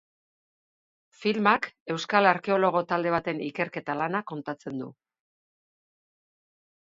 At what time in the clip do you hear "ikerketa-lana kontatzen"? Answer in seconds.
3.49-4.83